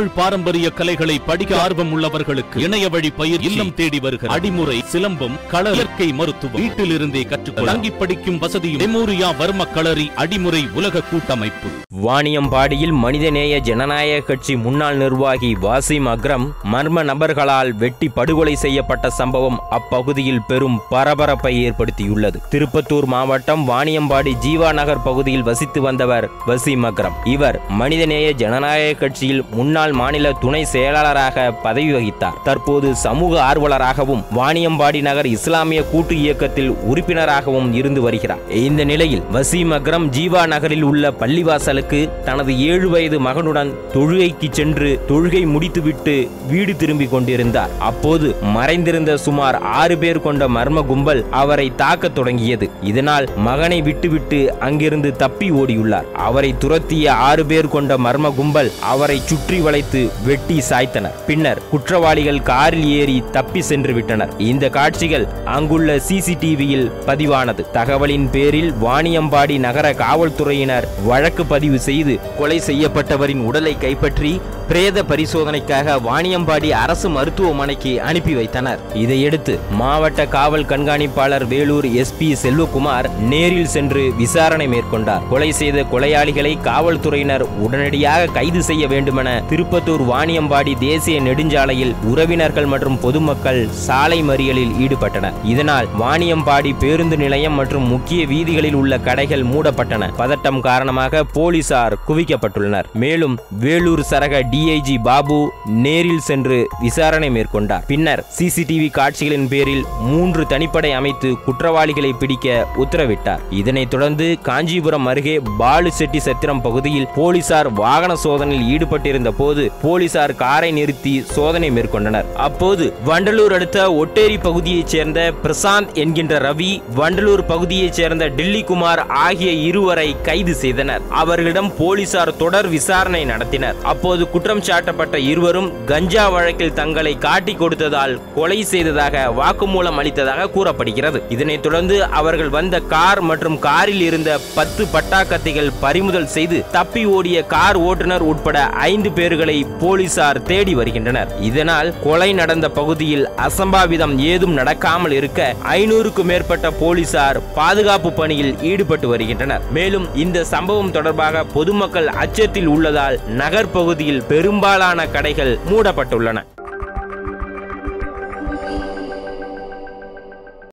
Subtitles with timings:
[0.00, 5.70] தமிழ் பாரம்பரிய கலைகளை படிக்க ஆர்வம் உள்ளவர்களுக்கு இணைய வழி பயிர் இல்லம் தேடி வருகிற அடிமுறை சிலம்பம் கள
[5.70, 6.60] இயற்கை மருத்துவம்.
[6.60, 11.68] வீட்டில் இருந்தே கற்றுக்கொள்ள தங்கி படிக்கும் வசதியும் மெமோரியா வர்ம களரி அடிமுறை உலக கூட்டமைப்பு.
[12.06, 20.42] வாணியம்பாடியில் மனிதநேய ஜனநாயக கட்சி முன்னாள் நிர்வாகி வாசிம் அக்ரம் மர்ம நபர்களால் வெட்டி படுகொலை செய்யப்பட்ட சம்பவம் அப்பகுதியில்
[20.46, 22.40] பெரும் பரபரப்பை ஏற்படுத்தியுள்ளது.
[22.50, 27.18] திருப்பத்தூர் மாவட்டம் வாணியம்பாடி ஜீவா நகர் பகுதியில் வசித்து வந்தவர் வசிம் அக்ரம்.
[27.24, 32.42] இவர் மனிதநேய ஜனநாயக கட்சியில் முன்னாள் மாநில துணை செயலாளராக பதவி வகித்தார்.
[32.44, 38.38] தற்போது சமூக ஆர்வலராகவும் வாணியம்பாடி நகர் இஸ்லாமிய கூட்டு இயக்கத்தில் உறுப்பினராகவும் இருந்து வருகிறார்.
[38.48, 45.46] இந்த நிலையில் வசீம் அக்ரம் ஜீவா நகரில் உள்ள பள்ளிவாசலுக்கு தனது ஏழு வயது மகனுடன் தொழுகைக்கு சென்று தொழுகை
[45.46, 47.68] முடித்துவிட்டு வீடு திரும்பிக் கொண்டிருந்தார்.
[47.78, 52.70] அப்போது மறைந்திருந்த சுமார் ஆறு பேர் கொண்ட மர்ம கும்பல் அவரை தாக்கத் தொடங்கியது.
[52.82, 56.12] இதனால் மகனை விட்டுவிட்டு அங்கிருந்து தப்பி ஓடியுள்ளார்.
[56.12, 62.40] அவரை துரத்திய ஆறு பேர் கொண்ட மர்ம கும்பல் அவரை சுற்றி வளை வளைத்து வெட்டி சாய்த்தனர் பின்னர் குற்றவாளிகள்
[62.42, 64.32] காரில் ஏறி தப்பி சென்று விட்டனர்.
[64.48, 65.24] இந்த காட்சிகள்
[65.56, 67.62] அங்குள்ள சிசிடிவியில் பதிவானது.
[67.76, 74.32] தகவலின் பேரில் வாணியம்பாடி நகர காவல்துறையினர் வழக்கு பதிவு செய்து கொலை செய்யப்பட்டவரின் உடலை கைப்பற்றி
[74.70, 78.80] பிரேத பரிசோதனைக்காக வாணியம்பாடி அரசு மருத்துவமனைக்கு அனுப்பி வைத்தனர்.
[78.94, 85.24] இதையடுத்து மாவட்ட காவல் கண்காணிப்பாளர் வேலூர் எஸ்பி செல்வகுமார் நேரில் சென்று விசாரணை மேற்கொண்டார்.
[85.30, 93.68] கொலை செய்த கொலையாளிகளை காவல்துறையினர் உடனடியாக கைது செய்ய வேண்டுமென திருப்பத்தூர் வாணியம்பாடி தேசிய நெடுஞ்சாலையில் உறவினர்கள் மற்றும் பொதுமக்கள்
[93.70, 95.32] சாலை மறியலில் ஈடுபட்டனர்.
[95.44, 100.10] இதனால் வாணியம்பாடி பேருந்து நிலையம் மற்றும் முக்கிய வீதிகளில் உள்ள கடைகள் மூடப்பட்டன.
[100.22, 102.84] பதட்டம் காரணமாக போலீசார் குவிக்கப்பட்டுள்ளனர்.
[102.94, 104.58] மேலும் வேலூர் சரக டி.
[104.60, 107.84] டிஐஜி பாபு நேரில் சென்று விசாரணை மேற்கொண்டார்.
[107.86, 113.38] பின்னர் சிசிடிவி காட்சிகளின் பேரில் மூன்று தனிப்படை அமைத்து குற்றவாளிகளை பிடிக்க உத்தரவிட்டார்.
[113.50, 120.70] இதனைத் தொடர்ந்து காஞ்சிபுரம் அருகே பாலு செட்டி சத்திரம் பகுதியில் போலீசார் வாகன சோதனையில் ஈடுபட்டிருந்த போது போலீசார் காரை
[120.70, 122.32] நிறுத்தி சோதனை மேற்கொண்டனர்.
[122.34, 129.52] அப்போது வண்டலூர் அடுத்த ஒட்டேரி பகுதியைச் சேர்ந்த பிரசாந்த் என்கின்ற ரவி வண்டலூர் பகுதியைச் சேர்ந்த டில்லி குமார் ஆகிய
[129.52, 131.02] இருவரை கைது செய்தனர்.
[131.08, 133.80] அவர்களிடம் போலீசார் தொடர் விசாரணை நடத்தினர்.
[133.82, 141.18] அப்போது குற்ற குற்றம் சாட்டப்பட்ட இருவரும் கஞ்சா வழக்கில் தங்களை காட்டி கொடுத்ததால் கொலை செய்ததாக வாக்குமூலம் அளித்ததாக கூறப்படுகிறது.
[141.34, 147.78] இதனைத் தொடர்ந்து அவர்கள் வந்த கார் மற்றும் காரில் இருந்த பத்து பட்டாக்கத்தைகள் பறிமுதல் செய்து தப்பி ஓடிய கார்
[147.90, 151.30] ஓட்டுநர் உட்பட ஐந்து பேர்களை போலீசார் தேடி வருகின்றனர்.
[151.50, 159.64] இதனால் கொலை நடந்த பகுதியில் அசம்பாவிதம் ஏதும் நடக்காமல் இருக்க ஐநூறுக்கும் மேற்பட்ட போலீசார் பாதுகாப்பு பணியில் ஈடுபட்டு வருகின்றனர்.
[159.78, 166.38] மேலும் இந்த சம்பவம் தொடர்பாக பொதுமக்கள் அச்சத்தில் உள்ளதால் நகர்ப்பகுதியில் பெரும் பெரும்பாலான கடைகள் மூடப்பட்டுள்ளன.